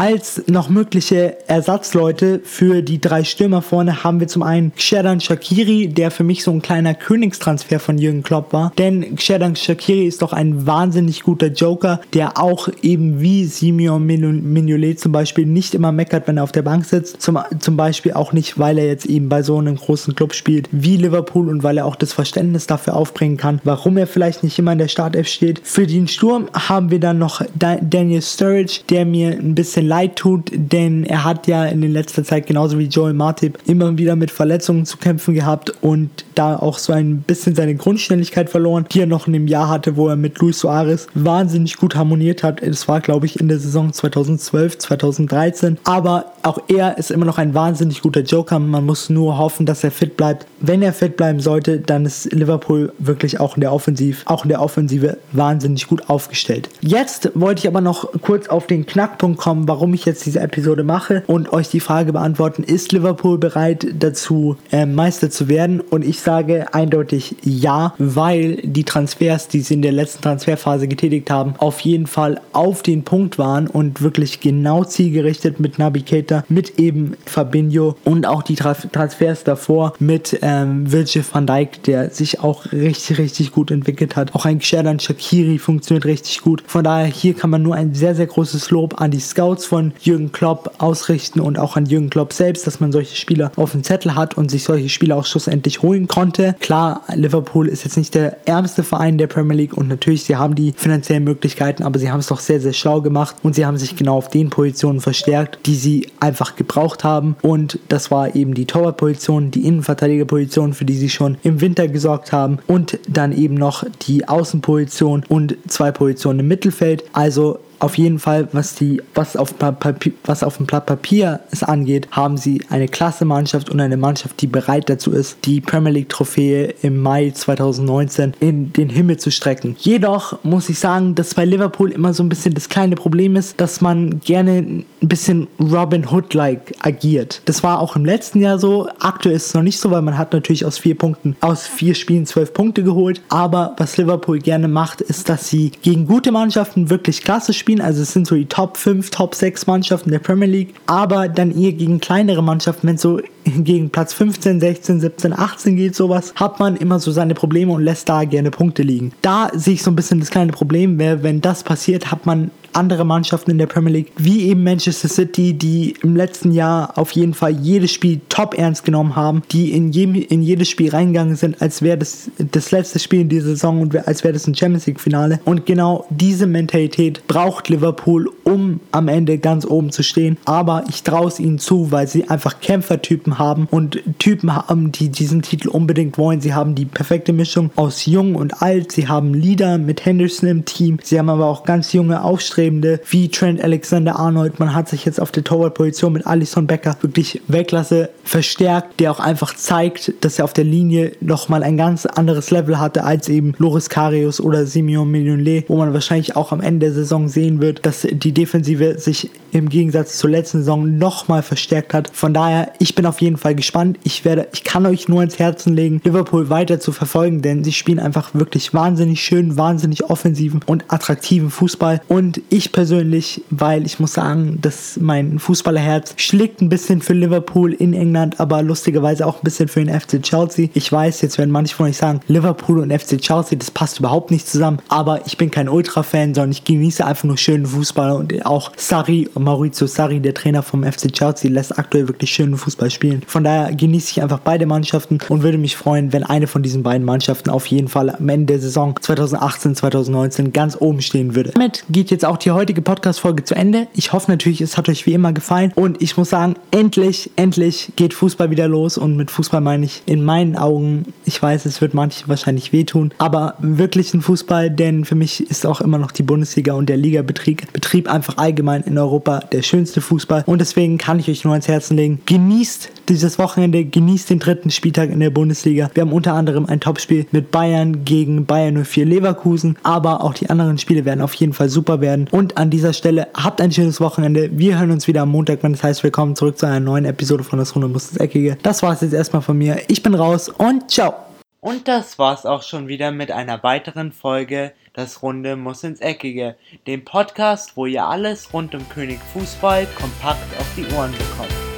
als 0.00 0.42
noch 0.46 0.70
mögliche 0.70 1.36
Ersatzleute 1.46 2.40
für 2.42 2.80
die 2.80 3.02
drei 3.02 3.22
Stürmer 3.22 3.60
vorne 3.60 4.02
haben 4.02 4.18
wir 4.18 4.28
zum 4.28 4.42
einen 4.42 4.74
Xherdan 4.74 5.20
Shakiri, 5.20 5.88
der 5.88 6.10
für 6.10 6.24
mich 6.24 6.42
so 6.42 6.50
ein 6.52 6.62
kleiner 6.62 6.94
Königstransfer 6.94 7.78
von 7.78 7.98
Jürgen 7.98 8.22
Klopp 8.22 8.54
war. 8.54 8.72
Denn 8.78 9.14
Xherdan 9.16 9.56
Shakiri 9.56 10.06
ist 10.06 10.22
doch 10.22 10.32
ein 10.32 10.66
wahnsinnig 10.66 11.22
guter 11.22 11.48
Joker, 11.48 12.00
der 12.14 12.38
auch 12.38 12.70
eben 12.80 13.20
wie 13.20 13.44
Simeon 13.44 14.06
Mignolet 14.06 14.98
zum 14.98 15.12
Beispiel 15.12 15.44
nicht 15.44 15.74
immer 15.74 15.92
meckert, 15.92 16.26
wenn 16.26 16.38
er 16.38 16.44
auf 16.44 16.52
der 16.52 16.62
Bank 16.62 16.86
sitzt. 16.86 17.20
Zum, 17.20 17.38
zum 17.58 17.76
Beispiel 17.76 18.14
auch 18.14 18.32
nicht, 18.32 18.58
weil 18.58 18.78
er 18.78 18.86
jetzt 18.86 19.04
eben 19.04 19.28
bei 19.28 19.42
so 19.42 19.58
einem 19.58 19.76
großen 19.76 20.14
Club 20.14 20.32
spielt 20.32 20.70
wie 20.72 20.96
Liverpool 20.96 21.50
und 21.50 21.62
weil 21.62 21.76
er 21.76 21.84
auch 21.84 21.96
das 21.96 22.14
Verständnis 22.14 22.66
dafür 22.66 22.96
aufbringen 22.96 23.36
kann, 23.36 23.60
warum 23.64 23.98
er 23.98 24.06
vielleicht 24.06 24.44
nicht 24.44 24.58
immer 24.58 24.72
in 24.72 24.78
der 24.78 24.88
Startelf 24.88 25.28
steht. 25.28 25.60
Für 25.62 25.86
den 25.86 26.08
Sturm 26.08 26.48
haben 26.54 26.90
wir 26.90 27.00
dann 27.00 27.18
noch 27.18 27.42
Daniel 27.54 28.22
Sturridge, 28.22 28.80
der 28.88 29.04
mir 29.04 29.32
ein 29.32 29.54
bisschen 29.54 29.89
leid 29.90 30.14
tut, 30.14 30.52
denn 30.54 31.04
er 31.04 31.24
hat 31.24 31.48
ja 31.48 31.64
in 31.64 31.80
der 31.80 31.90
letzter 31.90 32.22
Zeit 32.22 32.46
genauso 32.46 32.78
wie 32.78 32.84
Joel 32.84 33.12
Martip 33.12 33.58
immer 33.66 33.98
wieder 33.98 34.14
mit 34.14 34.30
Verletzungen 34.30 34.86
zu 34.86 34.98
kämpfen 34.98 35.34
gehabt 35.34 35.72
und 35.82 36.10
da 36.36 36.56
auch 36.56 36.78
so 36.78 36.92
ein 36.92 37.22
bisschen 37.22 37.56
seine 37.56 37.74
Grundständigkeit 37.74 38.48
verloren, 38.48 38.86
die 38.92 39.00
er 39.00 39.06
noch 39.06 39.26
in 39.26 39.32
dem 39.32 39.48
Jahr 39.48 39.68
hatte, 39.68 39.96
wo 39.96 40.08
er 40.08 40.14
mit 40.14 40.38
Luis 40.38 40.60
Suarez 40.60 41.08
wahnsinnig 41.14 41.76
gut 41.76 41.96
harmoniert 41.96 42.44
hat. 42.44 42.62
Es 42.62 42.86
war, 42.86 43.00
glaube 43.00 43.26
ich, 43.26 43.40
in 43.40 43.48
der 43.48 43.58
Saison 43.58 43.92
2012, 43.92 44.78
2013. 44.78 45.78
Aber 45.82 46.26
auch 46.42 46.60
er 46.68 46.96
ist 46.96 47.10
immer 47.10 47.26
noch 47.26 47.38
ein 47.38 47.52
wahnsinnig 47.52 48.00
guter 48.00 48.20
Joker. 48.20 48.60
Man 48.60 48.86
muss 48.86 49.10
nur 49.10 49.38
hoffen, 49.38 49.66
dass 49.66 49.82
er 49.82 49.90
fit 49.90 50.16
bleibt. 50.16 50.46
Wenn 50.60 50.82
er 50.82 50.92
fit 50.92 51.16
bleiben 51.16 51.40
sollte, 51.40 51.80
dann 51.80 52.06
ist 52.06 52.32
Liverpool 52.32 52.92
wirklich 52.98 53.40
auch 53.40 53.56
in 53.56 53.60
der 53.60 53.72
Offensive, 53.72 54.22
auch 54.26 54.44
in 54.44 54.50
der 54.50 54.62
Offensive 54.62 55.18
wahnsinnig 55.32 55.88
gut 55.88 56.08
aufgestellt. 56.08 56.68
Jetzt 56.80 57.32
wollte 57.34 57.60
ich 57.60 57.66
aber 57.66 57.80
noch 57.80 58.08
kurz 58.22 58.46
auf 58.46 58.68
den 58.68 58.86
Knackpunkt 58.86 59.38
kommen, 59.38 59.50
kommen, 59.50 59.66
warum 59.80 59.94
ich 59.94 60.04
jetzt 60.04 60.26
diese 60.26 60.40
Episode 60.40 60.84
mache 60.84 61.22
und 61.26 61.54
euch 61.54 61.70
die 61.70 61.80
Frage 61.80 62.12
beantworten, 62.12 62.62
ist 62.62 62.92
Liverpool 62.92 63.38
bereit 63.38 63.86
dazu, 63.98 64.58
äh, 64.70 64.84
Meister 64.84 65.30
zu 65.30 65.48
werden? 65.48 65.80
Und 65.80 66.04
ich 66.04 66.20
sage 66.20 66.74
eindeutig 66.74 67.36
ja, 67.42 67.94
weil 67.96 68.56
die 68.56 68.84
Transfers, 68.84 69.48
die 69.48 69.60
sie 69.62 69.72
in 69.72 69.80
der 69.80 69.92
letzten 69.92 70.20
Transferphase 70.20 70.86
getätigt 70.86 71.30
haben, 71.30 71.54
auf 71.56 71.80
jeden 71.80 72.06
Fall 72.06 72.42
auf 72.52 72.82
den 72.82 73.04
Punkt 73.04 73.38
waren 73.38 73.68
und 73.68 74.02
wirklich 74.02 74.40
genau 74.40 74.84
zielgerichtet 74.84 75.60
mit 75.60 75.78
Nabi 75.78 76.02
Keita, 76.02 76.44
mit 76.50 76.78
eben 76.78 77.16
Fabinho 77.24 77.96
und 78.04 78.26
auch 78.26 78.42
die 78.42 78.56
Transfers 78.56 79.44
davor 79.44 79.94
mit 79.98 80.40
ähm, 80.42 80.92
Virgil 80.92 81.24
van 81.32 81.46
Dijk, 81.46 81.84
der 81.84 82.10
sich 82.10 82.40
auch 82.40 82.70
richtig, 82.70 83.16
richtig 83.16 83.52
gut 83.52 83.70
entwickelt 83.70 84.14
hat. 84.14 84.34
Auch 84.34 84.44
ein 84.44 84.58
Xherdan 84.58 85.00
Shakiri 85.00 85.56
funktioniert 85.56 86.04
richtig 86.04 86.42
gut. 86.42 86.62
Von 86.66 86.84
daher, 86.84 87.06
hier 87.06 87.32
kann 87.32 87.48
man 87.48 87.62
nur 87.62 87.76
ein 87.76 87.94
sehr, 87.94 88.14
sehr 88.14 88.26
großes 88.26 88.70
Lob 88.70 89.00
an 89.00 89.10
die 89.10 89.20
Scouts 89.20 89.59
Scouts 89.60 89.66
von 89.66 89.92
Jürgen 90.00 90.32
Klopp 90.32 90.74
ausrichten 90.78 91.40
und 91.40 91.58
auch 91.58 91.76
an 91.76 91.86
Jürgen 91.86 92.10
Klopp 92.10 92.32
selbst, 92.32 92.66
dass 92.66 92.80
man 92.80 92.92
solche 92.92 93.16
Spieler 93.16 93.52
auf 93.56 93.72
dem 93.72 93.84
Zettel 93.84 94.14
hat 94.14 94.36
und 94.36 94.50
sich 94.50 94.64
solche 94.64 94.88
Spieler 94.88 95.16
auch 95.16 95.26
schlussendlich 95.26 95.82
holen 95.82 96.08
konnte. 96.08 96.54
Klar, 96.60 97.02
Liverpool 97.14 97.68
ist 97.68 97.84
jetzt 97.84 97.96
nicht 97.96 98.14
der 98.14 98.46
ärmste 98.46 98.82
Verein 98.82 99.18
der 99.18 99.26
Premier 99.26 99.56
League 99.56 99.76
und 99.76 99.88
natürlich, 99.88 100.24
sie 100.24 100.36
haben 100.36 100.54
die 100.54 100.72
finanziellen 100.76 101.24
Möglichkeiten, 101.24 101.82
aber 101.82 101.98
sie 101.98 102.10
haben 102.10 102.20
es 102.20 102.28
doch 102.28 102.40
sehr, 102.40 102.60
sehr 102.60 102.72
schlau 102.72 103.00
gemacht 103.00 103.36
und 103.42 103.54
sie 103.54 103.66
haben 103.66 103.76
sich 103.76 103.96
genau 103.96 104.16
auf 104.16 104.28
den 104.28 104.50
Positionen 104.50 105.00
verstärkt, 105.00 105.66
die 105.66 105.74
sie 105.74 106.08
einfach 106.20 106.56
gebraucht 106.56 107.04
haben 107.04 107.36
und 107.42 107.78
das 107.88 108.10
war 108.10 108.34
eben 108.34 108.54
die 108.54 108.66
Torwartposition, 108.66 109.50
die 109.50 109.66
Innenverteidigerposition, 109.66 110.72
für 110.72 110.84
die 110.84 110.96
sie 110.96 111.10
schon 111.10 111.36
im 111.42 111.60
Winter 111.60 111.88
gesorgt 111.88 112.32
haben 112.32 112.58
und 112.66 112.98
dann 113.08 113.32
eben 113.32 113.54
noch 113.54 113.84
die 114.02 114.28
Außenposition 114.28 115.24
und 115.28 115.56
zwei 115.68 115.92
Positionen 115.92 116.40
im 116.40 116.48
Mittelfeld. 116.48 117.04
Also 117.12 117.58
auf 117.80 117.96
jeden 117.98 118.18
Fall, 118.18 118.48
was, 118.52 118.74
die, 118.74 119.02
was, 119.14 119.36
auf, 119.36 119.58
Papier, 119.58 120.12
was 120.24 120.42
auf 120.42 120.58
dem 120.58 120.66
Blatt 120.66 120.86
Papier 120.86 121.40
es 121.50 121.62
angeht, 121.62 122.08
haben 122.10 122.36
sie 122.36 122.62
eine 122.68 122.88
klasse 122.88 123.24
Mannschaft 123.24 123.70
und 123.70 123.80
eine 123.80 123.96
Mannschaft, 123.96 124.40
die 124.42 124.46
bereit 124.46 124.88
dazu 124.88 125.10
ist, 125.12 125.38
die 125.46 125.60
Premier 125.60 125.92
League 125.92 126.10
Trophäe 126.10 126.74
im 126.82 127.00
Mai 127.00 127.30
2019 127.30 128.34
in 128.40 128.72
den 128.72 128.90
Himmel 128.90 129.16
zu 129.16 129.30
strecken. 129.30 129.76
Jedoch 129.78 130.38
muss 130.44 130.68
ich 130.68 130.78
sagen, 130.78 131.14
dass 131.14 131.34
bei 131.34 131.44
Liverpool 131.44 131.90
immer 131.90 132.12
so 132.12 132.22
ein 132.22 132.28
bisschen 132.28 132.54
das 132.54 132.68
kleine 132.68 132.96
Problem 132.96 133.34
ist, 133.34 133.60
dass 133.60 133.80
man 133.80 134.20
gerne 134.20 134.84
ein 135.02 135.08
bisschen 135.08 135.48
Robin 135.58 136.06
Hood-like 136.10 136.74
agiert. 136.80 137.42
Das 137.46 137.62
war 137.62 137.80
auch 137.80 137.96
im 137.96 138.04
letzten 138.04 138.40
Jahr 138.40 138.58
so. 138.58 138.88
Aktuell 138.98 139.36
ist 139.36 139.46
es 139.46 139.54
noch 139.54 139.62
nicht 139.62 139.78
so, 139.78 139.90
weil 139.90 140.02
man 140.02 140.18
hat 140.18 140.32
natürlich 140.32 140.64
aus 140.64 140.78
vier 140.78 140.96
Punkten, 140.96 141.36
aus 141.40 141.66
vier 141.66 141.94
Spielen 141.94 142.26
zwölf 142.26 142.52
Punkte 142.52 142.82
geholt. 142.82 143.22
Aber 143.28 143.74
was 143.78 143.96
Liverpool 143.96 144.38
gerne 144.38 144.68
macht, 144.68 145.00
ist, 145.00 145.28
dass 145.28 145.48
sie 145.48 145.72
gegen 145.82 146.06
gute 146.06 146.32
Mannschaften 146.32 146.90
wirklich 146.90 147.22
klasse 147.22 147.52
spielen. 147.52 147.80
Also 147.80 148.02
es 148.02 148.12
sind 148.12 148.26
so 148.26 148.34
die 148.34 148.46
Top 148.46 148.76
5, 148.76 149.10
Top 149.10 149.34
6 149.34 149.66
Mannschaften 149.66 150.10
der 150.10 150.18
Premier 150.18 150.48
League. 150.48 150.74
Aber 150.86 151.28
dann 151.28 151.50
eher 151.50 151.72
gegen 151.72 152.00
kleinere 152.00 152.42
Mannschaften, 152.42 152.86
wenn 152.86 152.96
es 152.96 153.02
so 153.02 153.20
gegen 153.44 153.90
Platz 153.90 154.12
15, 154.12 154.60
16, 154.60 155.00
17, 155.00 155.32
18 155.32 155.76
geht, 155.76 155.96
sowas, 155.96 156.34
hat 156.36 156.60
man 156.60 156.76
immer 156.76 156.98
so 157.00 157.10
seine 157.10 157.34
Probleme 157.34 157.72
und 157.72 157.82
lässt 157.82 158.08
da 158.08 158.24
gerne 158.24 158.50
Punkte 158.50 158.82
liegen. 158.82 159.12
Da 159.22 159.50
sehe 159.54 159.74
ich 159.74 159.82
so 159.82 159.90
ein 159.90 159.96
bisschen 159.96 160.20
das 160.20 160.30
kleine 160.30 160.52
Problem, 160.52 160.98
wenn 160.98 161.40
das 161.40 161.64
passiert, 161.64 162.10
hat 162.10 162.26
man 162.26 162.50
andere 162.72 163.04
Mannschaften 163.04 163.50
in 163.50 163.58
der 163.58 163.66
Premier 163.66 163.92
League, 163.92 164.12
wie 164.16 164.48
eben 164.48 164.62
Manchester 164.62 165.08
City, 165.08 165.54
die 165.54 165.94
im 166.02 166.16
letzten 166.16 166.52
Jahr 166.52 166.96
auf 166.96 167.12
jeden 167.12 167.34
Fall 167.34 167.52
jedes 167.52 167.92
Spiel 167.92 168.20
top 168.28 168.54
ernst 168.54 168.84
genommen 168.84 169.16
haben, 169.16 169.42
die 169.50 169.72
in, 169.72 169.90
jedem, 169.90 170.14
in 170.14 170.42
jedes 170.42 170.68
Spiel 170.68 170.90
reingegangen 170.90 171.36
sind, 171.36 171.60
als 171.60 171.82
wäre 171.82 171.98
das 171.98 172.30
das 172.38 172.70
letzte 172.70 172.98
Spiel 172.98 173.22
in 173.22 173.28
dieser 173.28 173.48
Saison 173.48 173.80
und 173.80 174.06
als 174.06 174.24
wäre 174.24 174.32
das 174.32 174.46
ein 174.46 174.54
Champions 174.54 174.86
League 174.86 175.00
Finale. 175.00 175.40
Und 175.44 175.66
genau 175.66 176.06
diese 176.10 176.46
Mentalität 176.46 177.26
braucht 177.26 177.68
Liverpool, 177.68 178.30
um 178.44 178.80
am 178.92 179.08
Ende 179.08 179.38
ganz 179.38 179.66
oben 179.66 179.90
zu 179.90 180.02
stehen. 180.02 180.36
Aber 180.44 180.84
ich 180.88 181.02
traue 181.02 181.28
es 181.28 181.40
ihnen 181.40 181.58
zu, 181.58 181.90
weil 181.90 182.06
sie 182.06 182.28
einfach 182.28 182.60
Kämpfertypen 182.60 183.38
haben 183.38 183.66
und 183.70 184.02
Typen 184.18 184.54
haben, 184.54 184.92
die 184.92 185.08
diesen 185.08 185.42
Titel 185.42 185.68
unbedingt 185.68 186.18
wollen. 186.18 186.40
Sie 186.40 186.54
haben 186.54 186.74
die 186.74 186.84
perfekte 186.84 187.32
Mischung 187.32 187.70
aus 187.76 188.06
jung 188.06 188.34
und 188.36 188.62
alt. 188.62 188.92
Sie 188.92 189.08
haben 189.08 189.34
Leader 189.34 189.78
mit 189.78 190.04
Henderson 190.04 190.48
im 190.48 190.64
Team. 190.64 190.98
Sie 191.02 191.18
haben 191.18 191.28
aber 191.28 191.46
auch 191.46 191.64
ganz 191.64 191.92
junge 191.92 192.22
Aufstrebende 192.22 192.59
Aufstrebende 192.60 193.00
wie 193.08 193.28
Trent 193.30 193.64
Alexander-Arnold. 193.64 194.60
Man 194.60 194.74
hat 194.74 194.88
sich 194.88 195.06
jetzt 195.06 195.18
auf 195.18 195.32
der 195.32 195.44
Torwart-Position 195.44 196.12
mit 196.12 196.26
Alison 196.26 196.66
Becker 196.66 196.94
wirklich 197.00 197.40
Weltklasse 197.48 198.10
verstärkt, 198.22 199.00
der 199.00 199.12
auch 199.12 199.20
einfach 199.20 199.54
zeigt, 199.54 200.12
dass 200.20 200.38
er 200.38 200.44
auf 200.44 200.52
der 200.52 200.64
Linie 200.64 201.12
nochmal 201.20 201.62
ein 201.62 201.78
ganz 201.78 202.04
anderes 202.04 202.50
Level 202.50 202.78
hatte 202.78 203.04
als 203.04 203.30
eben 203.30 203.54
Loris 203.56 203.88
Karius 203.88 204.42
oder 204.42 204.66
Simeon 204.66 205.10
Mignolet, 205.10 205.64
wo 205.68 205.78
man 205.78 205.94
wahrscheinlich 205.94 206.36
auch 206.36 206.52
am 206.52 206.60
Ende 206.60 206.86
der 206.86 206.94
Saison 206.94 207.28
sehen 207.28 207.62
wird, 207.62 207.86
dass 207.86 208.06
die 208.10 208.32
Defensive 208.32 208.98
sich 208.98 209.30
im 209.52 209.68
Gegensatz 209.68 210.18
zur 210.18 210.30
letzten 210.30 210.58
Saison 210.58 210.98
nochmal 210.98 211.42
verstärkt 211.42 211.94
hat. 211.94 212.10
Von 212.12 212.34
daher, 212.34 212.72
ich 212.78 212.94
bin 212.94 213.06
auf 213.06 213.20
jeden 213.20 213.36
Fall 213.36 213.54
gespannt. 213.54 213.98
Ich 214.04 214.24
werde, 214.24 214.48
ich 214.52 214.64
kann 214.64 214.86
euch 214.86 215.08
nur 215.08 215.22
ins 215.22 215.38
Herzen 215.38 215.74
legen, 215.74 216.00
Liverpool 216.04 216.50
weiter 216.50 216.78
zu 216.78 216.92
verfolgen, 216.92 217.42
denn 217.42 217.64
sie 217.64 217.72
spielen 217.72 217.98
einfach 217.98 218.34
wirklich 218.34 218.72
wahnsinnig 218.74 219.22
schön, 219.22 219.56
wahnsinnig 219.56 220.04
offensiven 220.04 220.60
und 220.66 220.84
attraktiven 220.88 221.50
Fußball 221.50 222.00
und 222.08 222.40
Ich 222.52 222.72
persönlich, 222.72 223.44
weil 223.50 223.86
ich 223.86 224.00
muss 224.00 224.14
sagen, 224.14 224.58
dass 224.60 224.98
mein 225.00 225.38
Fußballerherz 225.38 226.14
schlägt 226.16 226.60
ein 226.60 226.68
bisschen 226.68 227.00
für 227.00 227.12
Liverpool 227.12 227.72
in 227.72 227.94
England, 227.94 228.40
aber 228.40 228.60
lustigerweise 228.62 229.24
auch 229.24 229.36
ein 229.36 229.44
bisschen 229.44 229.68
für 229.68 229.84
den 229.84 230.00
FC 230.00 230.20
Chelsea. 230.20 230.68
Ich 230.74 230.90
weiß, 230.90 231.20
jetzt 231.20 231.38
werden 231.38 231.52
manche 231.52 231.76
von 231.76 231.86
euch 231.86 231.96
sagen, 231.96 232.18
Liverpool 232.26 232.80
und 232.80 232.92
FC 232.92 233.20
Chelsea, 233.20 233.56
das 233.56 233.70
passt 233.70 234.00
überhaupt 234.00 234.32
nicht 234.32 234.48
zusammen, 234.48 234.80
aber 234.88 235.24
ich 235.26 235.36
bin 235.36 235.52
kein 235.52 235.68
Ultra-Fan, 235.68 236.34
sondern 236.34 236.50
ich 236.50 236.64
genieße 236.64 237.06
einfach 237.06 237.22
nur 237.22 237.38
schönen 237.38 237.66
Fußball 237.66 238.10
und 238.10 238.44
auch 238.44 238.72
Sarri, 238.76 239.28
Maurizio 239.38 239.86
Sarri, 239.86 240.18
der 240.18 240.34
Trainer 240.34 240.64
vom 240.64 240.82
FC 240.82 241.12
Chelsea, 241.12 241.48
lässt 241.48 241.78
aktuell 241.78 242.08
wirklich 242.08 242.32
schönen 242.32 242.56
Fußball 242.56 242.90
spielen. 242.90 243.22
Von 243.28 243.44
daher 243.44 243.72
genieße 243.72 244.10
ich 244.10 244.22
einfach 244.22 244.40
beide 244.40 244.66
Mannschaften 244.66 245.18
und 245.28 245.44
würde 245.44 245.58
mich 245.58 245.76
freuen, 245.76 246.12
wenn 246.12 246.24
eine 246.24 246.48
von 246.48 246.64
diesen 246.64 246.82
beiden 246.82 247.06
Mannschaften 247.06 247.48
auf 247.48 247.66
jeden 247.66 247.86
Fall 247.86 248.10
am 248.10 248.28
Ende 248.28 248.46
der 248.54 248.58
Saison 248.58 248.96
2018, 249.00 249.76
2019 249.76 250.52
ganz 250.52 250.76
oben 250.80 251.00
stehen 251.00 251.36
würde. 251.36 251.52
Damit 251.52 251.84
geht 251.88 252.10
jetzt 252.10 252.24
auch 252.24 252.39
die 252.44 252.50
heutige 252.50 252.82
Podcast-Folge 252.82 253.44
zu 253.44 253.54
Ende. 253.54 253.88
Ich 253.94 254.12
hoffe 254.12 254.30
natürlich, 254.30 254.60
es 254.60 254.76
hat 254.76 254.88
euch 254.88 255.06
wie 255.06 255.14
immer 255.14 255.32
gefallen. 255.32 255.72
Und 255.74 256.00
ich 256.02 256.16
muss 256.16 256.30
sagen, 256.30 256.54
endlich, 256.70 257.30
endlich 257.36 257.92
geht 257.96 258.14
Fußball 258.14 258.50
wieder 258.50 258.68
los. 258.68 258.98
Und 258.98 259.16
mit 259.16 259.30
Fußball 259.30 259.60
meine 259.60 259.86
ich 259.86 260.02
in 260.06 260.24
meinen 260.24 260.56
Augen, 260.56 261.12
ich 261.24 261.42
weiß, 261.42 261.66
es 261.66 261.80
wird 261.80 261.94
manche 261.94 262.28
wahrscheinlich 262.28 262.72
wehtun, 262.72 263.12
aber 263.18 263.54
wirklich 263.58 264.14
ein 264.14 264.22
Fußball, 264.22 264.70
denn 264.70 265.04
für 265.04 265.14
mich 265.14 265.50
ist 265.50 265.66
auch 265.66 265.80
immer 265.80 265.98
noch 265.98 266.12
die 266.12 266.22
Bundesliga 266.22 266.74
und 266.74 266.88
der 266.88 266.96
Ligabetrieb 266.96 267.72
Betrieb 267.72 268.08
einfach 268.08 268.38
allgemein 268.38 268.82
in 268.82 268.98
Europa 268.98 269.40
der 269.40 269.62
schönste 269.62 270.00
Fußball. 270.00 270.44
Und 270.46 270.60
deswegen 270.60 270.98
kann 270.98 271.18
ich 271.18 271.28
euch 271.28 271.44
nur 271.44 271.54
ans 271.54 271.68
Herzen 271.68 271.96
legen, 271.96 272.20
genießt 272.26 272.90
dieses 273.10 273.38
Wochenende, 273.38 273.84
genießt 273.84 274.30
den 274.30 274.38
dritten 274.38 274.70
Spieltag 274.70 275.10
in 275.10 275.20
der 275.20 275.30
Bundesliga. 275.30 275.90
Wir 275.94 276.02
haben 276.02 276.12
unter 276.12 276.34
anderem 276.34 276.66
ein 276.66 276.80
Topspiel 276.80 277.26
mit 277.32 277.50
Bayern 277.50 278.04
gegen 278.04 278.46
Bayern 278.46 278.84
04 278.84 279.04
Leverkusen, 279.04 279.76
aber 279.82 280.22
auch 280.22 280.32
die 280.32 280.48
anderen 280.48 280.78
Spiele 280.78 281.04
werden 281.04 281.20
auf 281.20 281.34
jeden 281.34 281.52
Fall 281.52 281.68
super 281.68 282.00
werden. 282.00 282.28
Und 282.30 282.56
an 282.56 282.70
dieser 282.70 282.92
Stelle 282.92 283.28
habt 283.34 283.60
ein 283.60 283.72
schönes 283.72 284.00
Wochenende. 284.00 284.50
Wir 284.52 284.78
hören 284.78 284.92
uns 284.92 285.08
wieder 285.08 285.22
am 285.22 285.30
Montag, 285.30 285.62
wenn 285.62 285.72
das 285.72 285.82
heißt, 285.82 286.04
willkommen 286.04 286.36
zurück 286.36 286.58
zu 286.58 286.66
einer 286.66 286.80
neuen 286.80 287.04
Episode 287.04 287.44
von 287.44 287.58
das 287.58 287.74
Runde 287.74 287.88
muss 287.88 288.10
das 288.10 288.18
Eckige. 288.18 288.56
Das 288.62 288.82
war 288.82 288.92
es 288.92 289.00
jetzt 289.00 289.12
erstmal 289.12 289.42
von 289.42 289.58
mir. 289.58 289.78
Ich 289.88 290.02
bin 290.02 290.14
raus 290.14 290.48
und 290.48 290.90
ciao. 290.90 291.14
Und 291.60 291.88
das 291.88 292.18
war's 292.18 292.46
auch 292.46 292.62
schon 292.62 292.88
wieder 292.88 293.10
mit 293.10 293.30
einer 293.30 293.62
weiteren 293.62 294.12
Folge 294.12 294.72
Das 294.94 295.22
Runde 295.22 295.56
muss 295.56 295.84
ins 295.84 296.00
Eckige, 296.00 296.56
dem 296.86 297.04
Podcast, 297.04 297.76
wo 297.76 297.86
ihr 297.86 298.04
alles 298.04 298.54
rund 298.54 298.74
um 298.74 298.88
König 298.88 299.20
Fußball 299.32 299.86
kompakt 299.98 300.58
auf 300.58 300.66
die 300.76 300.86
Ohren 300.94 301.12
bekommt. 301.12 301.69